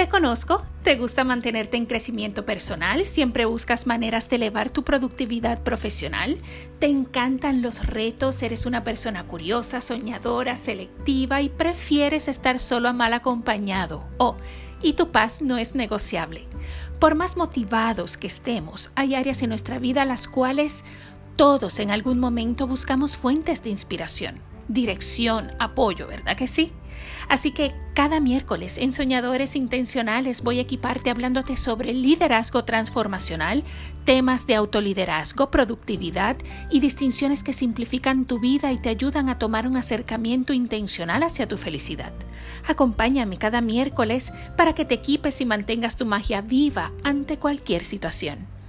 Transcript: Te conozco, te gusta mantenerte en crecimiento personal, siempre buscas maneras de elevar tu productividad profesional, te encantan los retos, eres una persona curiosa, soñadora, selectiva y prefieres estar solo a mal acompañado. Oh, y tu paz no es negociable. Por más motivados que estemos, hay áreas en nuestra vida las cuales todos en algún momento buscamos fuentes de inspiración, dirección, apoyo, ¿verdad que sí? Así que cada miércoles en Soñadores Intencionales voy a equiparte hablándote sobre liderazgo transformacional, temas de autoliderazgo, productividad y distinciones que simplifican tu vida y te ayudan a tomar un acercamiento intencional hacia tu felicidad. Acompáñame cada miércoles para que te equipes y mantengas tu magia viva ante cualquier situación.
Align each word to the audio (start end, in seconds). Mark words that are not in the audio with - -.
Te 0.00 0.08
conozco, 0.08 0.62
te 0.82 0.96
gusta 0.96 1.24
mantenerte 1.24 1.76
en 1.76 1.84
crecimiento 1.84 2.46
personal, 2.46 3.04
siempre 3.04 3.44
buscas 3.44 3.86
maneras 3.86 4.30
de 4.30 4.36
elevar 4.36 4.70
tu 4.70 4.82
productividad 4.82 5.62
profesional, 5.62 6.38
te 6.78 6.86
encantan 6.86 7.60
los 7.60 7.84
retos, 7.84 8.42
eres 8.42 8.64
una 8.64 8.82
persona 8.82 9.24
curiosa, 9.24 9.82
soñadora, 9.82 10.56
selectiva 10.56 11.42
y 11.42 11.50
prefieres 11.50 12.28
estar 12.28 12.60
solo 12.60 12.88
a 12.88 12.94
mal 12.94 13.12
acompañado. 13.12 14.02
Oh, 14.16 14.36
y 14.80 14.94
tu 14.94 15.10
paz 15.10 15.42
no 15.42 15.58
es 15.58 15.74
negociable. 15.74 16.46
Por 16.98 17.14
más 17.14 17.36
motivados 17.36 18.16
que 18.16 18.28
estemos, 18.28 18.92
hay 18.94 19.14
áreas 19.14 19.42
en 19.42 19.50
nuestra 19.50 19.78
vida 19.78 20.06
las 20.06 20.28
cuales 20.28 20.82
todos 21.36 21.78
en 21.78 21.90
algún 21.90 22.18
momento 22.18 22.66
buscamos 22.66 23.18
fuentes 23.18 23.62
de 23.62 23.68
inspiración, 23.68 24.36
dirección, 24.72 25.50
apoyo, 25.58 26.06
¿verdad 26.06 26.36
que 26.36 26.46
sí? 26.46 26.72
Así 27.28 27.52
que 27.52 27.74
cada 27.94 28.20
miércoles 28.20 28.78
en 28.78 28.92
Soñadores 28.92 29.56
Intencionales 29.56 30.42
voy 30.42 30.58
a 30.58 30.62
equiparte 30.62 31.10
hablándote 31.10 31.56
sobre 31.56 31.92
liderazgo 31.92 32.64
transformacional, 32.64 33.64
temas 34.04 34.46
de 34.46 34.54
autoliderazgo, 34.54 35.50
productividad 35.50 36.36
y 36.70 36.80
distinciones 36.80 37.42
que 37.42 37.52
simplifican 37.52 38.24
tu 38.24 38.40
vida 38.40 38.72
y 38.72 38.78
te 38.78 38.88
ayudan 38.88 39.28
a 39.28 39.38
tomar 39.38 39.66
un 39.66 39.76
acercamiento 39.76 40.52
intencional 40.52 41.22
hacia 41.22 41.48
tu 41.48 41.56
felicidad. 41.56 42.12
Acompáñame 42.66 43.38
cada 43.38 43.60
miércoles 43.60 44.32
para 44.56 44.74
que 44.74 44.84
te 44.84 44.94
equipes 44.94 45.40
y 45.40 45.46
mantengas 45.46 45.96
tu 45.96 46.06
magia 46.06 46.40
viva 46.40 46.92
ante 47.02 47.38
cualquier 47.38 47.84
situación. 47.84 48.59